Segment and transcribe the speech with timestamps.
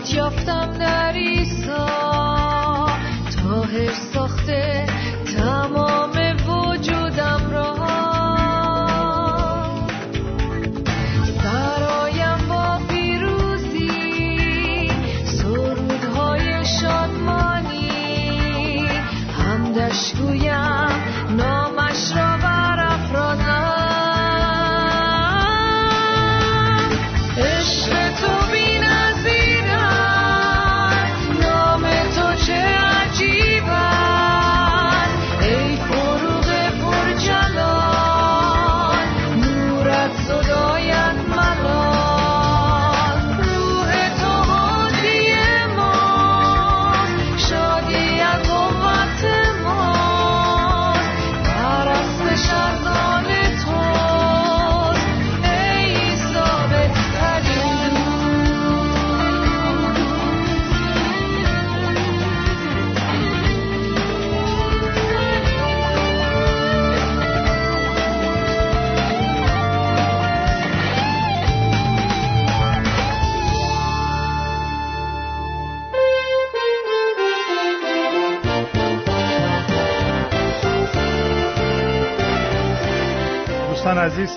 [0.00, 0.37] عزیز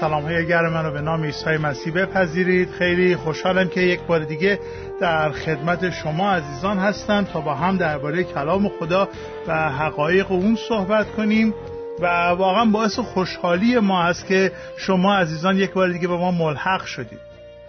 [0.02, 2.72] سلام های گرم من رو به نام عیسی مسیح بپذیرید.
[2.72, 4.60] خیلی خوشحالم که یک بار دیگه
[5.02, 9.10] در خدمت شما عزیزان هستم تا با هم درباره کلام خدا
[9.48, 11.54] و حقایق اون صحبت کنیم
[12.00, 16.86] و واقعا باعث خوشحالی ما هست که شما عزیزان یک بار دیگه به ما ملحق
[16.86, 17.20] شدید.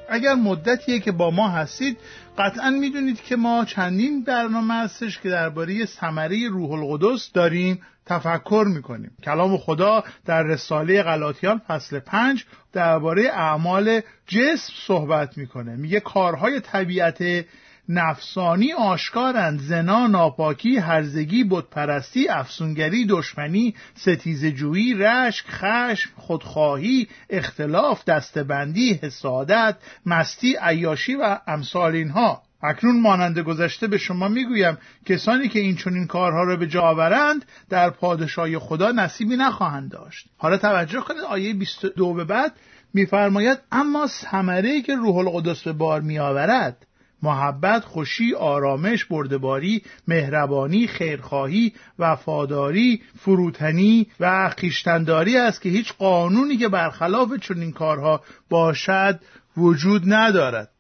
[0.08, 1.98] اگر مدتیه که با ما هستید
[2.38, 7.80] قطعا می‌دونید که ما چندین برنامه هستش که درباره ثمره روح القدس داریم.
[8.06, 9.10] تفکر می‌کنیم.
[9.24, 15.76] کلام خدا در رساله غلاطیان فصل پنج درباره اعمال جسم صحبت می‌کنه.
[15.76, 17.24] میگه کارهای طبیعت
[17.88, 19.60] نفسانی آشکارند.
[19.60, 29.76] زنا ناپاکی هرزگی بتپرستی افسونگری دشمنی ستیزجویی رشک خشم خودخواهی اختلاف دستبندی حسادت
[30.06, 32.42] مستی عیاشی و امثال اینها.
[32.62, 37.44] اکنون مانند گذشته به شما می‌گویم کسانی که این چنین کارها را به جا آورند
[37.68, 42.52] در پادشاهی خدا نصیبی نخواهند داشت حالا توجه کنید آیه 22 به بعد
[42.94, 46.86] میفرماید اما ثمره که روح القدس به بار میآورد
[47.22, 56.68] محبت، خوشی، آرامش، بردباری، مهربانی، خیرخواهی، وفاداری، فروتنی و خیشتنداری است که هیچ قانونی که
[56.68, 59.20] برخلاف چنین کارها باشد
[59.56, 60.71] وجود ندارد.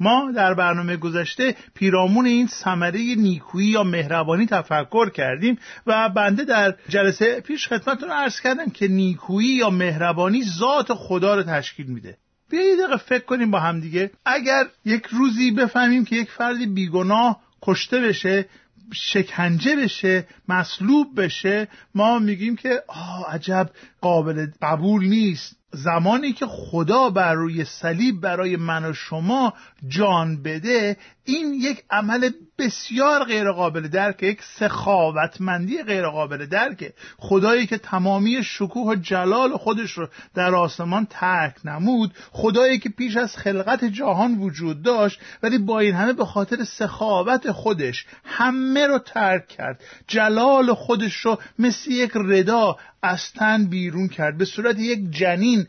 [0.00, 6.74] ما در برنامه گذشته پیرامون این ثمره نیکویی یا مهربانی تفکر کردیم و بنده در
[6.88, 12.16] جلسه پیش خدمتتون عرض کردم که نیکویی یا مهربانی ذات خدا رو تشکیل میده.
[12.50, 14.10] بیایید دقیقه فکر کنیم با هم دیگه.
[14.24, 18.46] اگر یک روزی بفهمیم که یک فردی بیگناه کشته بشه
[18.92, 23.70] شکنجه بشه مصلوب بشه ما میگیم که آه عجب
[24.00, 25.59] قابل قبول نیست.
[25.72, 29.54] زمانی که خدا بر روی صلیب برای من و شما
[29.88, 30.96] جان بده
[31.30, 38.94] این یک عمل بسیار غیرقابل درکه یک سخاوتمندی غیرقابل درکه خدایی که تمامی شکوه و
[38.94, 45.20] جلال خودش رو در آسمان ترک نمود خدایی که پیش از خلقت جهان وجود داشت
[45.42, 49.80] ولی با این همه به خاطر سخاوت خودش همه رو ترک کرد.
[50.06, 54.38] جلال خودش رو مثل یک ردا از تن بیرون کرد.
[54.38, 55.66] به صورت یک جنین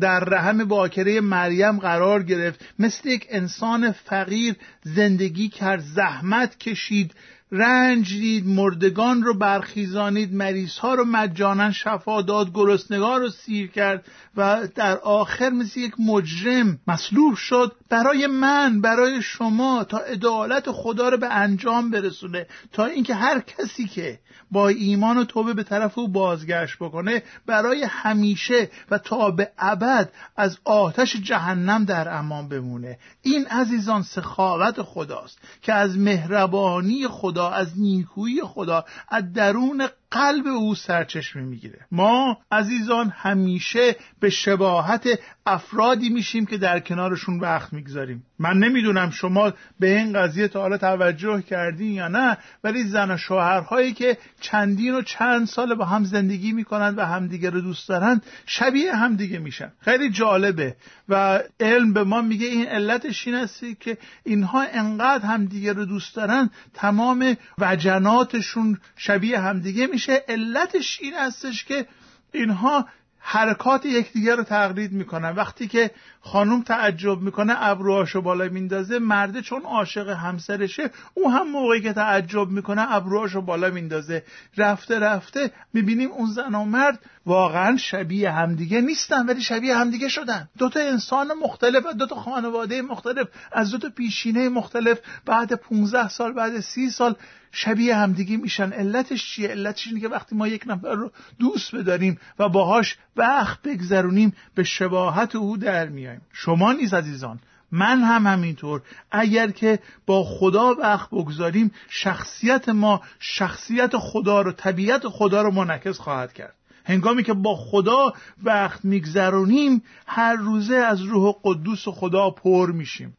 [0.00, 2.64] در رحم باکره مریم قرار گرفت.
[2.78, 7.14] مثل یک انسان فقیر زندگی کرد زحمت کشید.
[7.54, 14.04] رنج دید مردگان رو برخیزانید مریض ها رو مجانا شفا داد گرسنگان رو سیر کرد
[14.36, 17.72] و در آخر مثل یک مجرم مصلوب شد.
[17.88, 23.86] برای من برای شما تا عدالت خدا رو به انجام برسونه تا اینکه هر کسی
[23.86, 24.18] که
[24.50, 30.12] با ایمان و توبه به طرف او بازگشت بکنه برای همیشه و تا به ابد
[30.36, 32.98] از آتش جهنم در امان بمونه.
[33.22, 40.74] این عزیزان سخاوت خداست که از مهربانی خدا از نیکویی خدا از درون قلب او
[40.74, 41.86] سرچشمه می‌گیره.
[41.92, 45.08] ما عزیزان همیشه به شباهت
[45.46, 48.22] افرادی میشیم که در کنارشون وقت می‌گذاریم.
[48.38, 53.16] من نمی‌دونم شما به این قضیه تا حالا توجه کردین یا نه ولی زن و
[53.16, 58.20] شوهرهایی که چندین و چند سال با هم زندگی می‌کنند و همدیگه رو دوست دارن
[58.46, 59.72] شبیه همدیگه میشن.
[59.80, 60.76] خیلی جالبه
[61.08, 66.16] و علم به ما میگه این علتش این است که اینها انقدر همدیگه رو دوست
[66.16, 71.86] دارن تمام وجناتشون شبیه همدیگه میشه علتش این هستش که
[72.32, 72.88] اینها
[73.24, 75.90] حرکات یکدیگر رو تقلید می‌کنن وقتی که
[76.20, 82.48] خانم تعجب می‌کنه ابروهاشو بالا میندازه مرده چون عاشق همسرشه او هم موقعی که تعجب
[82.48, 84.24] می‌کنه ابروهاشو بالا میندازه.
[84.56, 90.48] رفته رفته می‌بینیم اون زن و مرد واقعا شبیه همدیگه نیستن ولی شبیه همدیگه شدن.
[90.58, 96.60] دوتا انسان مختلف و دوتا خانواده مختلف از دوتا پیشینه مختلف بعد 15 سال بعد
[96.60, 97.16] سی سال
[97.52, 98.72] شبیه همدیگه میشن.
[98.72, 103.62] علتش چیه؟ علتش اینه که وقتی ما یک نفر رو دوست بداریم و باهاش وقت
[103.62, 106.20] بگذرونیم به شباهت او در میایم.
[106.32, 107.40] شما نیز عزیزان
[107.72, 108.82] من هم همینطور.
[109.10, 115.98] اگر که با خدا وقت بگذاریم شخصیت ما شخصیت خدا رو طبیعت خدا رو منعکس
[115.98, 116.54] خواهد کرد.
[116.84, 118.12] هنگامی که با خدا
[118.42, 123.16] وقت میگذرونیم هر روزه از روح قدوس خدا پر میشیم.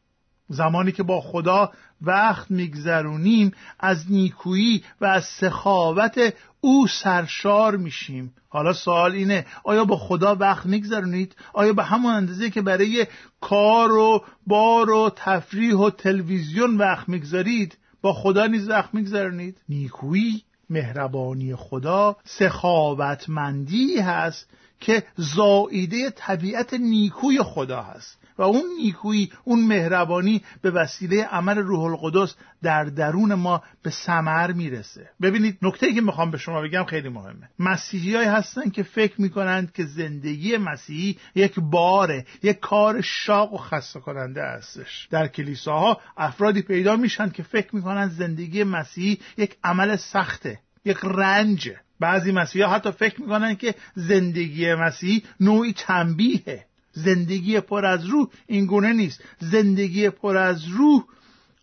[0.54, 1.72] زمانی که با خدا
[2.02, 8.34] وقت میگذرونیم از نیکویی و از سخاوت او سرشار میشیم.
[8.50, 13.08] حالا سوال اینه آیا با خدا وقت میگذرونید؟ آیا به همون اندازه که برای
[13.42, 20.44] کار و بار و تفریح و تلویزیون وقت می‌گذارید با خدا نیز وقت میگذرونید؟ نیکویی
[20.70, 28.18] مهربانی خدا سخاوتمندی هست که زائیده طبیعت نیکوی خدا هست.
[28.38, 34.52] و اون نیکویی اون مهربانی به وسیله عمل روح القدس در درون ما به ثمر
[34.52, 35.10] می‌رسه.
[35.22, 37.50] ببینید نکته که می‌خوام به شما بگم خیلی مهمه.
[37.60, 43.58] مسیحی های هستن که فکر می‌کنند که زندگی مسیحی یک باره یک کار شاق و
[43.58, 45.08] خسته کننده هستش.
[45.12, 51.80] در کلیساها افرادی پیدا میشن که فکر می‌کنند زندگی مسیحی یک عمل سخته یک رنجه.
[52.00, 56.66] بعضی مسیحی حتی فکر می‌کنن که زندگی مسیحی نوعی تنبیهه.
[56.94, 59.24] زندگی پر از روح این گونه نیست.
[59.40, 61.04] زندگی پر از روح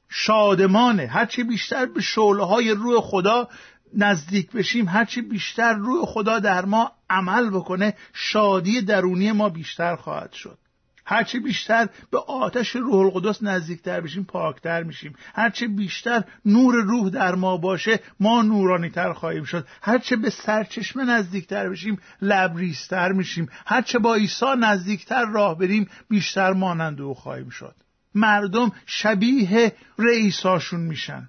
[0.08, 1.06] شادمانه.
[1.06, 3.48] هرچی بیشتر به شعله های روح خدا
[3.94, 10.32] نزدیک بشیم هرچی بیشتر روح خدا در ما عمل بکنه شادی درونی ما بیشتر خواهد
[10.32, 10.58] شد.
[11.06, 15.14] هرچه بیشتر به آتش روح القدس نزدیکتر بشیم پاکتر میشیم.
[15.34, 19.66] هرچه بیشتر نور روح در ما باشه ما نورانیتر خواهیم شد.
[19.82, 23.48] هرچه به سرچشمه نزدیکتر بشیم لبریزتر میشیم.
[23.66, 27.74] هرچه با عیسی نزدیکتر راه بریم بیشتر مانند او خواهیم شد.
[28.14, 31.28] مردم شبیه رئیساشون میشن.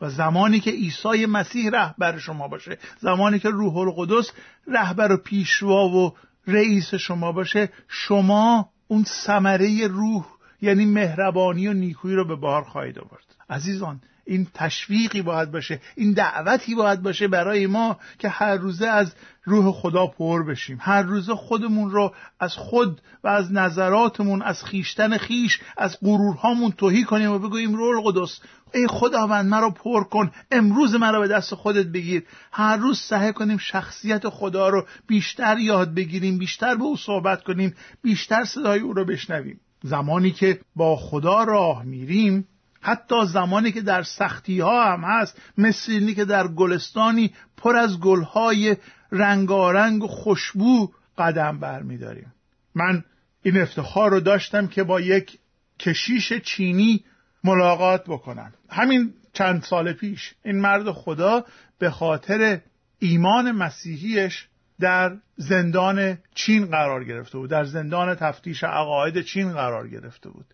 [0.00, 4.30] و زمانی که عیسی مسیح رهبر شما باشه زمانی که روح القدس
[4.66, 6.12] رهبر و پیشوا و
[6.46, 12.98] رئیس شما باشه شما اون ثمره روح یعنی مهربانی و نیکویی رو به بار خواهید
[12.98, 13.24] آورد.
[13.50, 14.00] عزیزان
[14.30, 19.14] این تشویقی باید باشه این دعوتی باید باشه برای ما که هر روزه از
[19.44, 20.78] روح خدا پر بشیم.
[20.80, 27.04] هر روزه خودمون رو از خود و از نظراتمون از خیشتن خیش از غرورهامون توهی
[27.04, 28.40] کنیم و بگوییم روح القدس
[28.74, 32.24] ای خداوند مرا پر کن امروز مرا به دست خودت بگیر.
[32.52, 37.74] هر روز سعی کنیم شخصیت خدا رو بیشتر یاد بگیریم بیشتر به او صحبت کنیم
[38.02, 39.60] بیشتر صدای او رو بشنویم.
[39.82, 42.48] زمانی که با خدا راه میریم
[42.80, 48.00] حتی زمانی که در سختی ها هم هست مثل اینی که در گلستانی پر از
[48.00, 48.76] گلهای
[49.12, 52.32] رنگارنگ و خوشبو قدم برمیداریم.
[52.74, 53.04] من
[53.42, 55.38] این افتخار رو داشتم که با یک
[55.78, 57.04] کشیش چینی
[57.44, 58.52] ملاقات بکنم.
[58.70, 61.44] همین چند سال پیش این مرد خدا
[61.78, 62.60] به خاطر
[62.98, 64.48] ایمان مسیحیش
[64.80, 67.50] در زندان چین قرار گرفته بود.
[67.50, 70.46] در زندان تفتیش عقاید چین قرار گرفته بود.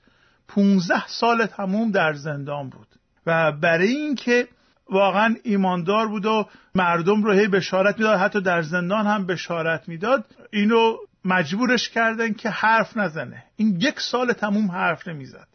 [0.49, 2.89] 15 سال تموم در زندان بود.
[3.27, 4.49] و برای اینکه
[4.91, 10.25] واقعا ایماندار بود و مردم رو هی بشارت می‌داد حتی در زندان هم بشارت می‌داد
[10.53, 13.45] اینو مجبورش کردن که حرف نزنه.
[13.57, 15.49] این یک سال تموم حرف نمی‌زد.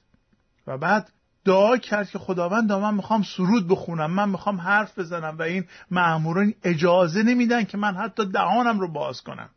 [0.68, 1.12] و بعد
[1.46, 6.54] دعا کرد که خداوند من می‌خوام سرود بخونم من می‌خوام حرف بزنم و این مأمورین
[6.64, 9.50] اجازه نمیدن که من حتی دهانم رو باز کنم.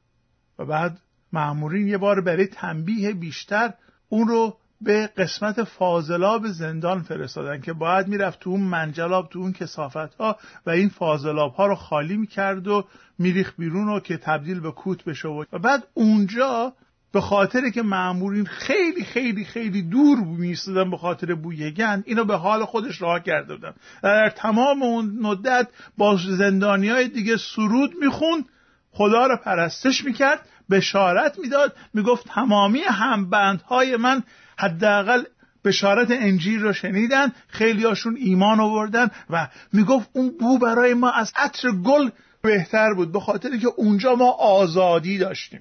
[0.59, 0.99] و بعد
[1.33, 3.75] مأمورین یه بار برای تنبیه بیشتر
[4.09, 9.53] اون رو به قسمت فاضلاب زندان فرستادن که باید می‌رفت تو اون منجلاب تو اون
[9.53, 12.85] کسافت ها و این فاضلاب ها رو خالی می‌کرد و
[13.19, 16.73] میریخ بیرون و که تبدیل به کوت بشه و بعد اونجا
[17.15, 22.37] به خاطر که معمورین خیلی خیلی خیلی دور میستدن به خاطر بوی گند اینو به
[22.37, 23.75] حال خودش راه کرده بودن.
[24.03, 25.69] در تمام اون مدت
[25.99, 28.45] با زندانی های دیگه سرود می‌خوند
[28.91, 34.23] خدا رو پرستش می‌کرد بشارت می‌داد می‌گفت تمامی همبندهای من
[34.59, 35.23] حداقل
[35.65, 41.33] بشارت انجیل رو شنیدن خیلی هاشون ایمان آوردن و می‌گفت اون بو برای ما از
[41.37, 42.11] عطر گل
[42.43, 45.61] بهتر بود به خاطر که اونجا ما آزادی داشتیم.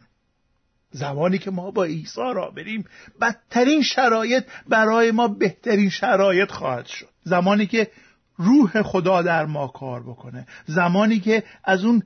[0.94, 2.86] زمانی که ما با عیسی را بریم
[3.22, 7.10] بدترین شرایط برای ما بهترین شرایط خواهد شد.
[7.24, 7.92] زمانی که
[8.38, 10.48] روح خدا در ما کار بکنه.
[10.66, 12.04] زمانی که از اون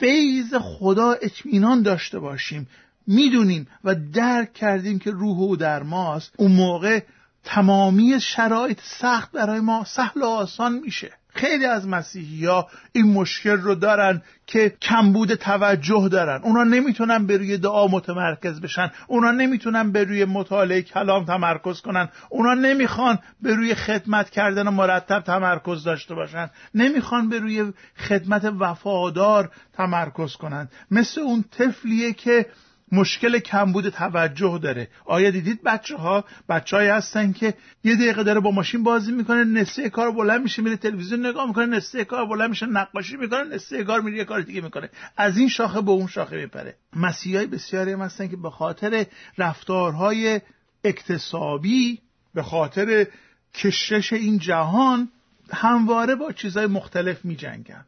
[0.00, 2.68] فیض خدا اطمینان داشته باشیم.
[3.06, 6.32] می‌دونیم و درک کردیم که روح او در ماست.
[6.36, 7.00] اون موقع
[7.44, 11.12] تمامی شرایط سخت برای ما سهل و آسان میشه.
[11.34, 16.40] خیلی از مسیحی ها این مشکل رو دارن که کمبود توجه دارن.
[16.42, 18.90] اونا نمی‌تونن به روی دعا متمرکز بشن.
[19.06, 22.08] اونا نمی‌تونن به روی مطالعه کلام تمرکز کنن.
[22.28, 26.50] اونا نمی‌خوان به روی خدمت کردن مرتب تمرکز داشته باشن.
[26.74, 27.72] نمی‌خوان به روی
[28.08, 30.68] خدمت وفادار تمرکز کنن.
[30.90, 32.46] مثل اون طفلیه که
[32.92, 34.88] مشکل کمبود توجه داره.
[35.04, 39.44] آیا دیدید بچه ها بچه های هستن که یه دقیقه داره با ماشین بازی می‌کنه
[39.44, 43.84] نصفه کار بلند میشه میره تلویزیون نگاه می‌کنه نصفه کار بلند میشه نقاشی می‌کنه نصفه
[43.84, 44.90] کار میره یه کار دیگه می‌کنه.
[45.16, 46.74] از این شاخه به اون شاخه میپره.
[46.96, 49.06] مسیحای بسیاری هم هستن که به خاطر
[49.38, 50.40] رفتارهای
[50.84, 51.98] اکتسابی
[52.34, 53.06] به خاطر
[53.54, 55.08] کشش این جهان
[55.52, 57.84] همواره با چیزهای مختلف میجنگن.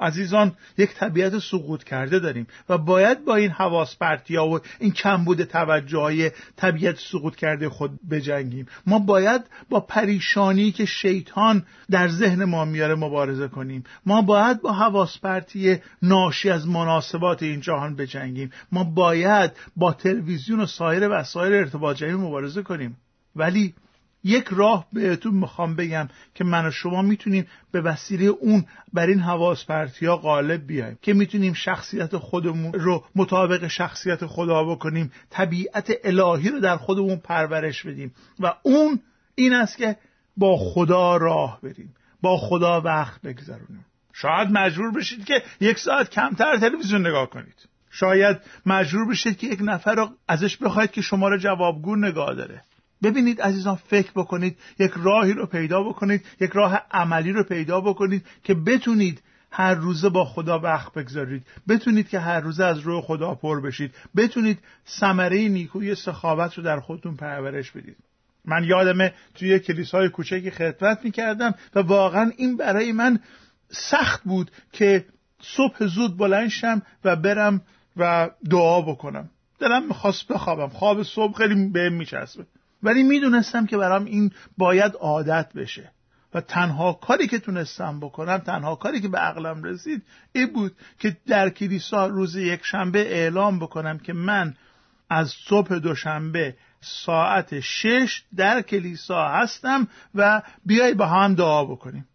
[0.00, 3.96] عزیزان یک طبیعت سقوط کرده داریم و باید با این حواس
[4.30, 8.66] ها و این کمبود توجه های طبیعت سقوط کرده خود بجنگیم.
[8.86, 13.84] ما باید با پریشانی که شیطان در ذهن ما میاره مبارزه کنیم.
[14.06, 18.50] ما باید با حواس پرتی ناشی از مناسبات این جهان بجنگیم.
[18.72, 22.96] ما باید با تلویزیون و سایر وسایل ارتباط جمعی مبارزه کنیم.
[23.36, 23.74] ولی
[24.24, 29.20] یک راه بهتون می‌خوام بگم که من و شما می‌تونیم به وسیله اون بر این
[29.20, 35.92] حواس پرتی ها غالب بیایم که می‌تونیم شخصیت خودمون رو مطابق شخصیت خدا بکنیم طبیعت
[36.04, 39.00] الهی رو در خودمون پرورش بدیم و اون
[39.34, 39.96] این است که
[40.36, 43.84] با خدا راه بریم با خدا وقت بگذرونیم.
[44.12, 47.68] شاید مجبور بشید که یک ساعت کمتر تلویزیون نگاه کنید.
[47.90, 48.36] شاید
[48.66, 52.62] مجبور بشید که یک نفر رو ازش بخواید که شما رو جوابگو نگاه داره.
[53.02, 58.26] ببینید عزیزان فکر بکنید یک راهی رو پیدا بکنید یک راه عملی رو پیدا بکنید
[58.44, 61.46] که بتونید هر روزه با خدا وقت بگذارید.
[61.68, 63.94] بتونید که هر روزه از روح خدا پر بشید.
[64.16, 67.96] بتونید ثمره نیکوی سخاوت رو در خودتون پرورش بدید.
[68.44, 73.20] من یادمه توی کلیسای کوچکی خدمت می‌کردم و واقعا این برای من
[73.70, 75.04] سخت بود که
[75.42, 77.62] صبح زود بلند شم و برم
[77.96, 79.30] و دعا بکنم.
[79.58, 80.68] دلم می‌خواست بخوابم.
[80.68, 82.46] خواب صبح خیلی بهم میچسبه.
[82.82, 85.90] ولی می‌دونستم که برام این باید عادت بشه.
[86.34, 91.16] و تنها کاری که تونستم بکنم تنها کاری که به عقلم رسید این بود که
[91.26, 94.54] در کلیسا روز یک شنبه اعلام بکنم که من
[95.10, 102.08] از صبح دوشنبه ساعت شش در کلیسا هستم و بیای با هم دعا بکنیم.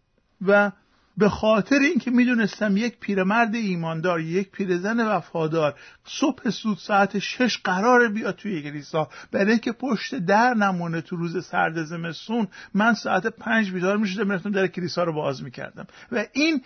[0.46, 0.72] و
[1.16, 8.08] به خاطر اینکه می‌دونستم یک پیرمرد ایماندار یک پیرزن وفادار صبح سود ساعت شش قرار
[8.08, 9.08] بیاد توی کلیسا.
[9.32, 14.50] برای اینکه پشت در نمونه تو روز سرد زمستون من ساعت پنج بیدار می‌شدم می‌رفتم
[14.50, 15.86] در کلیسا رو باز می‌کردم.
[16.12, 16.62] و این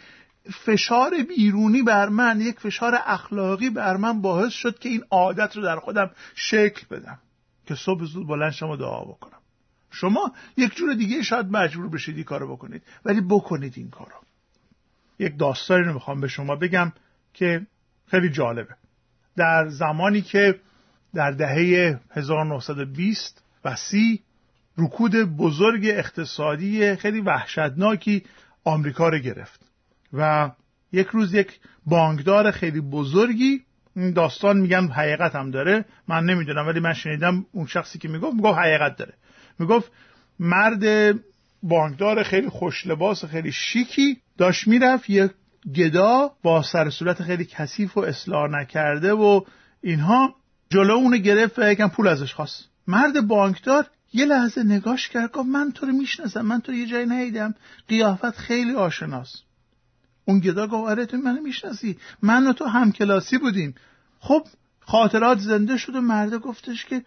[0.65, 5.63] فشار بیرونی بر من یک فشار اخلاقی بر من باعث شد که این عادت رو
[5.63, 7.19] در خودم شکل بدم.
[7.67, 9.39] که صبح زود بلند شما دعا بکنم.
[9.91, 12.83] شما یک جور دیگه شاید مجبور بشید این کارو بکنید.
[13.05, 14.13] ولی بکنید این کارو.
[15.21, 16.93] یک داستانی رو می‌خوام به شما بگم
[17.35, 17.67] که
[18.07, 18.75] خیلی جالبه.
[19.37, 20.61] در زمانی که
[21.15, 24.23] در دهه 1920 و سی
[24.79, 28.25] رکود بزرگ اقتصادی خیلی وحشتناکی
[28.65, 29.61] آمریکا رو گرفت
[30.13, 30.51] و
[30.93, 33.65] یک روز یک بانکدار خیلی بزرگی
[33.97, 38.35] این داستان میگن حقیقت هم داره من نمی‌دونم ولی من شنیدم اون شخصی که می‌گفت
[38.37, 39.15] می‌گفت حقیقت داره.
[39.59, 39.93] می‌گفت
[40.39, 41.15] مرد
[41.63, 45.31] بانکدار خیلی خوش لباس خیلی شیکی داشت می‌رفت یه
[45.75, 49.41] گدا با سر صورت خیلی کثیف و اصلاح نکرده و
[49.81, 50.35] اینها
[50.71, 52.69] جلو اونو گرفت و یکم پول ازش خواست.
[52.87, 57.07] مرد بانکدار یه لحظه نگاش کرد گفت من تو رو می‌شناسم من تو یه جایی
[57.07, 57.55] ندیدم.
[57.89, 59.43] قیافت خیلی آشناست
[60.25, 63.75] اون گدا گفت آره تو منو می‌شناسی من و تو همکلاسی بودیم.
[64.21, 64.47] خب
[64.81, 67.03] خاطرات زنده شد و مرده گفتش که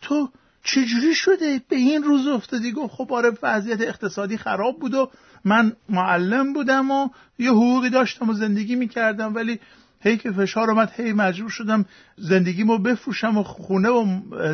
[0.00, 0.30] تو
[0.64, 5.10] چجوری شده؟ به این روز افتادی؟ گفت خب آره وضعیت اقتصادی خراب بود و
[5.44, 7.08] من معلم بودم و
[7.38, 9.58] یه حقوقی داشتم و زندگی می‌کردم ولی
[10.00, 11.84] هی که فشار اومد هی مجبور شدم
[12.16, 14.06] زندگیمو بفروشم و خونه و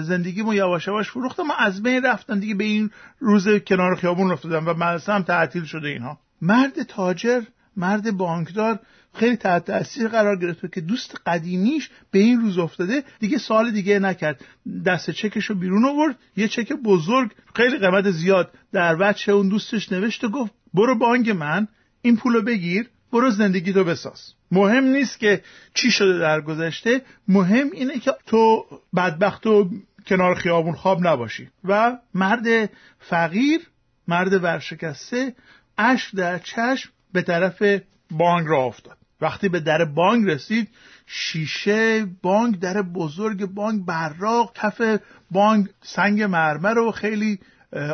[0.03, 4.69] زندگیمو یواش یواش فروختم و از بین رفتم دیگه به این روز کنار خیابون افتادم
[4.69, 6.19] و مدرسه هم تعطیل شده اینها.
[6.43, 7.43] مرد تاجر
[7.77, 8.79] مرد بانکدار
[9.15, 13.99] خیلی تحت تاثیر قرار گرفته که دوست قدیمیش به این روز افتاده دیگه سال دیگه
[13.99, 14.41] نکرد.
[14.87, 18.51] دست چکش رو بیرون آورد یه چک بزرگ خیلی قیمت زیاد.
[18.73, 21.69] در بچه اون دوستش نوشت و گفت برو بانک من
[22.03, 24.33] این پولو بگیر برو زندگی تو بساز.
[24.51, 25.43] مهم نیست که
[25.75, 28.65] چی شده در گذشته مهم اینه که تو
[28.97, 29.71] بدبخت و
[30.07, 31.49] کنار خیابون خواب نباشی.
[31.65, 33.61] و مرد فقیر
[34.09, 35.35] مرد ورشکسته
[35.79, 37.63] اش در چشم به طرف
[38.11, 38.99] بانک را افتاد.
[39.21, 40.69] وقتی به در بانک رسید
[41.07, 47.39] شیشه بانک در بزرگ بانک براق کف بانک سنگ مرمر و خیلی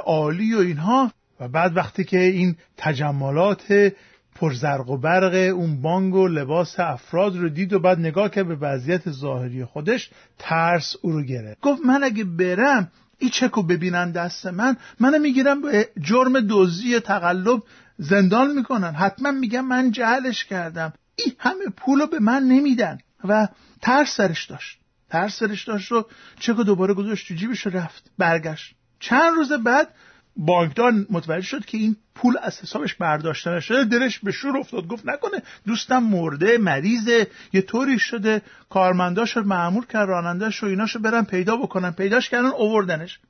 [0.04, 1.12] عالی و اینها.
[1.41, 3.93] و بعد وقتی که این تجملات
[4.35, 8.55] پرزرق و برق اون بانگ و لباس افراد رو دید و بعد نگاه که به
[8.55, 11.61] وضعیت ظاهری خودش ترس او رو گرفت.
[11.61, 17.62] گفت من اگه برم این چکو ببینن دست من؟ منو می‌گیرم به جرم دزدی تقلب
[17.99, 18.94] زندان می‌کنن.
[18.94, 20.92] حتما میگم من جهلش کردم.
[21.16, 22.99] این همه پولو به من نمیدن.
[23.25, 23.49] و
[23.83, 24.79] ترس سرش داشت.
[25.11, 26.07] ترس سرش داشت و
[26.40, 28.11] چکو دوباره گذاشت تو جیبش رفت.
[28.18, 28.75] برگشت.
[29.01, 29.88] چند روز بعد
[30.37, 34.87] بانکدار متوجه شد که این پول از حسابش برداشته نشده دلش به شور افتاد.
[34.87, 38.42] گفت نکنه دوستم مرده مریضه یه طوری شده.
[38.70, 41.90] کارمنداش رو معمول کرد رانندهش و ایناشو برن پیدا بکنن.
[41.90, 43.20] پیداش کردن اووردنش.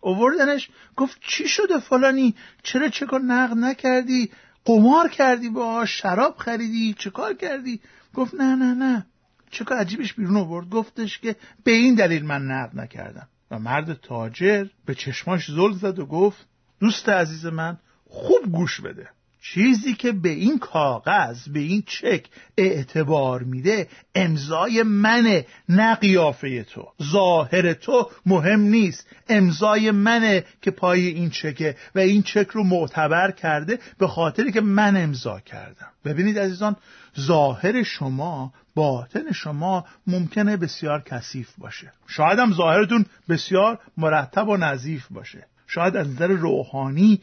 [0.00, 0.68] اووردنش.
[0.96, 4.30] گفت چی شده فلانی؟ چرا چکار نقد نکردی؟
[4.64, 7.80] قمار کردی با شراب خریدی؟ چه کار کردی؟
[8.14, 9.06] گفت نه نه نه.
[9.50, 10.68] چه عجیبش بیرون آورد.
[10.68, 13.28] گفتش که به این دلیل من نقد نکردم.
[13.50, 16.46] و مرد تاجر به چشماش زل زد و گفت
[16.80, 17.78] دوست عزیز من
[18.10, 19.08] خوب گوش بده.
[19.46, 26.88] چیزی که به این کاغذ به این چک اعتبار میده امضای منه نه قیافه تو.
[27.02, 29.06] ظاهر تو مهم نیست.
[29.28, 34.60] امضای منه که پای این چکه و این چک رو معتبر کرده به خاطری که
[34.60, 35.88] من امضا کردم.
[36.04, 36.76] ببینید عزیزان
[37.20, 41.92] ظاهر شما باطن شما ممکنه بسیار کثیف باشه.
[42.06, 45.46] شاید هم ظاهرتون بسیار مرتب و نظیف باشه.
[45.74, 47.20] شاید از نظر روحانی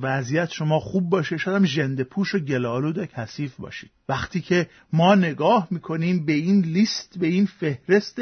[0.00, 3.90] وضعیت شما خوب باشه شاید هم جنده پوش و گلالود و کثیف باشید.
[4.08, 8.18] وقتی که ما نگاه می‌کنیم به این لیست به این فهرست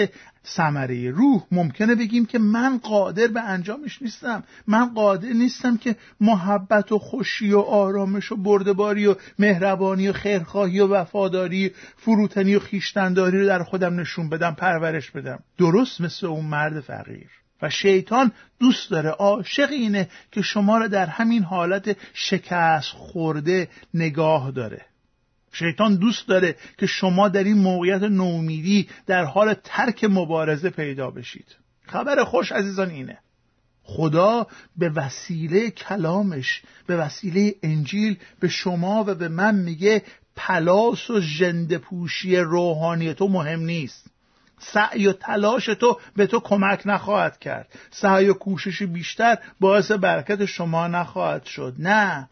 [0.46, 4.44] ثمره روح ممکنه بگیم که من قادر به انجامش نیستم.
[4.66, 10.80] من قادر نیستم که محبت و خوشی و آرامش و بردباری و مهربانی و خیرخواهی
[10.80, 15.42] و وفاداری فروتنی و خیشتنداری رو در خودم نشون بدم پرورش بدم.
[15.58, 17.39] درست مثل اون مرد فقیر.
[17.62, 24.50] و شیطان دوست داره عاشق اینه که شما را در همین حالت شکست خورده نگاه
[24.50, 24.86] داره.
[25.52, 31.56] شیطان دوست داره که شما در این موقعیت نومیدی در حال ترک مبارزه پیدا بشید.
[31.86, 33.18] خبر خوش عزیزان اینه.
[33.82, 34.46] خدا
[34.76, 40.02] به وسیله کلامش به وسیله انجیل به شما و به من میگه
[40.36, 41.20] پلاس و
[41.78, 44.06] پوشی روحانی تو مهم نیست.
[44.60, 47.68] سعی و تلاش تو به تو کمک نخواهد کرد.
[47.90, 51.74] سعی و کوشش بیشتر باعث برکت شما نخواهد شد.
[51.78, 52.28] نه.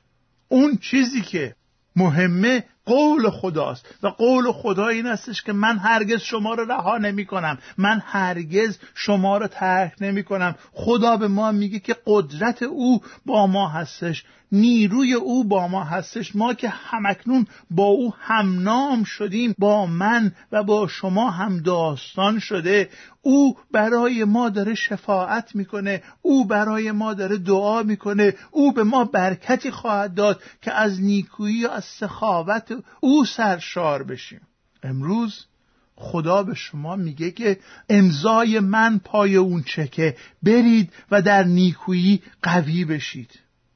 [0.48, 1.54] اون چیزی که
[1.96, 7.26] مهمه قول خداست و قول خدا این استش که من هرگز شما رو رها نمی
[7.26, 13.02] کنم من هرگز شما رو ترک نمی کنم خدا به ما میگه که قدرت او
[13.26, 14.24] با ما هستش.
[14.52, 16.36] نیروی او با ما هستش.
[16.36, 22.90] ما که همکنون با او همنام شدیم با من و با شما هم داستان شده.
[23.22, 28.34] او برای ما داره شفاعت می‌کنه او برای ما داره دعا می‌کنه.
[28.50, 34.40] او به ما برکتی خواهد داد که از نیکویی و از سخاوت او سرشار بشیم.
[34.82, 35.46] امروز
[35.96, 37.58] خدا به شما میگه که
[37.88, 43.30] امضای من پای اون چکه برید و در نیکویی قوی بشید.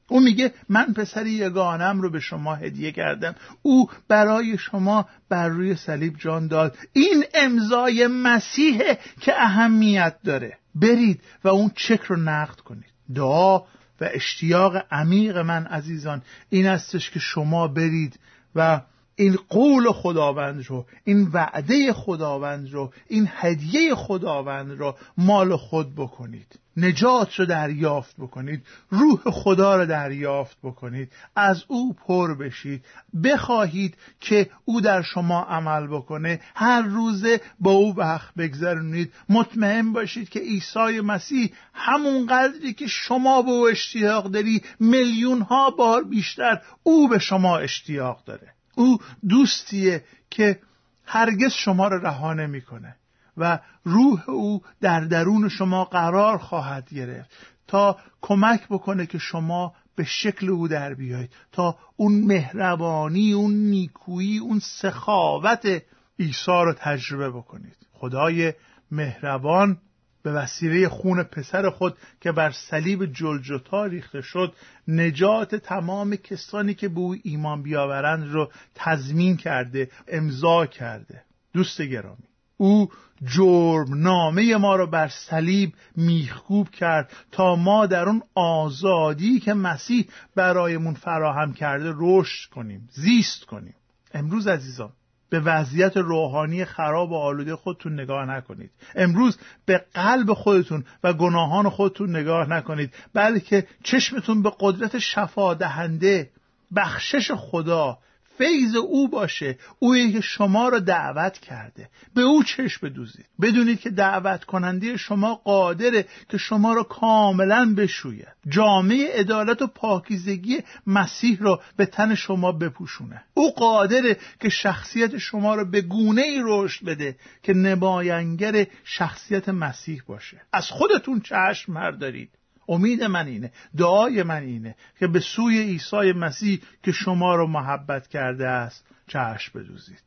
[0.07, 3.35] او میگه من پسر یگانم رو به شما هدیه کردم.
[3.61, 6.77] او برای شما بر روی صلیب جان داد.
[6.93, 10.57] این امضای مسیحه که اهمیت داره.
[10.75, 12.93] برید و اون چک رو نقد کنید.
[13.15, 13.59] دعا
[14.01, 18.19] و اشتیاق عمیق من عزیزان این استش که شما برید
[18.55, 18.81] و
[19.15, 26.59] این قول خداوند رو این وعده خداوند رو این هدیه خداوند رو مال خود بکنید.
[26.77, 32.85] نجات رو دریافت بکنید روح خدا رو دریافت بکنید از او پر بشید.
[33.23, 39.13] بخواهید که او در شما عمل بکنه هر روزه با او وقت بگذرونید.
[39.29, 45.69] مطمئن باشید که عیسی مسیح همون قدری که شما به او اشتیاق داری میلیون ها
[45.69, 48.53] بار بیشتر او به شما اشتیاق داره.
[48.75, 50.59] او دوستیه که
[51.05, 52.95] هرگز شما را رها نمی‌کنه.
[53.37, 57.29] و روح او در درون شما قرار خواهد گرفت
[57.67, 64.37] تا کمک بکنه که شما به شکل او در بیایید تا اون مهربانی اون نیکویی
[64.37, 65.83] اون سخاوت
[66.19, 67.77] عیسی رو تجربه بکنید.
[67.93, 68.53] خدای
[68.91, 69.77] مهربان
[70.23, 74.53] به وسیله خون پسر خود که بر صلیب جلجتا ریخته شد
[74.87, 81.23] نجات تمام کسانی که به او ایمان بیاورند رو تضمین کرده امضا کرده.
[81.53, 82.89] دوست گرامی او
[83.23, 90.07] جرم نامه ما را بر صلیب میخکوب کرد تا ما در اون آزادی که مسیح
[90.35, 93.75] برایمون فراهم کرده رشد کنیم زیست کنیم.
[94.13, 94.91] امروز عزیزان
[95.29, 98.71] به وضعیت روحانی خراب و آلوده خودتون نگاه نکنید.
[98.95, 106.29] امروز به قلب خودتون و گناهان خودتون نگاه نکنید بلکه چشمتون به قدرت شفا دهنده
[106.75, 107.97] بخشش خدا
[108.37, 109.57] فیض او باشه.
[109.79, 111.89] اویی که شما را دعوت کرده.
[112.15, 113.25] به او چشم بدوزید.
[113.41, 118.27] بدونید که دعوت کننده شما قادره که شما را کاملا بشوید.
[118.49, 123.23] جامعه عدالت و پاکیزگی مسیح را به تن شما بپوشونه.
[123.33, 130.01] او قادره که شخصیت شما را به گونه ای رشد بده که نماینگر شخصیت مسیح
[130.07, 130.41] باشه.
[130.53, 132.29] از خودتون چشم مردارید
[132.69, 138.07] امید من اینه دعای من اینه که به سوی عیسی مسیح که شما رو محبت
[138.07, 140.03] کرده است چشم بدوزید.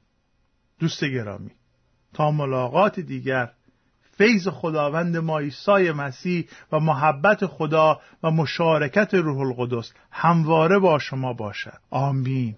[0.79, 1.51] دوست گرامی
[2.15, 3.51] تا ملاقات دیگر
[4.19, 11.33] فیض خداوند ما عیسی مسیح و محبت خدا و مشارکت روح القدس همواره با شما
[11.33, 11.81] باشد.
[11.91, 12.57] آمین.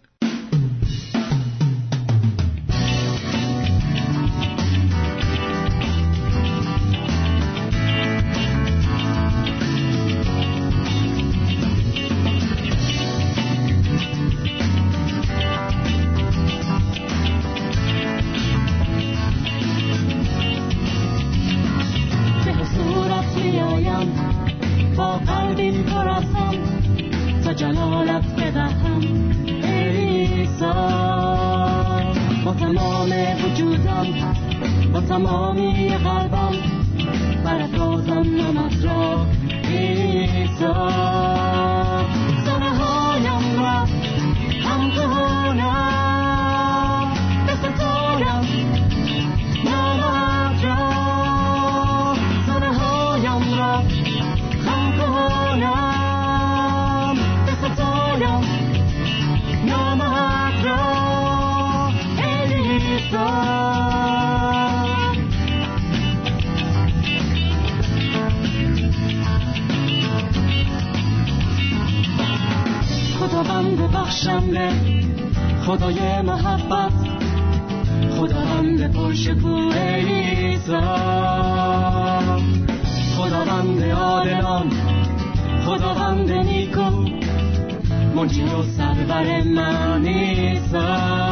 [75.68, 76.92] خدای محبت
[78.16, 80.80] خداوند پرشکوه ایسا
[83.16, 84.70] خداوند عادلان
[85.66, 86.90] خداوند نیکو
[88.14, 91.28] منجی و سرور من ایسا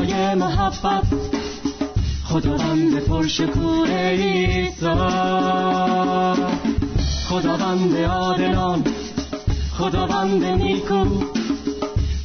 [0.00, 1.04] خدای محبت.
[2.24, 4.94] خداوند پرشکوه ایسا
[7.28, 8.84] خداوند عادلان.
[9.78, 11.04] خداوند نیکو.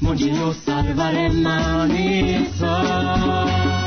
[0.02, 3.85] منجی و سرور من ایسا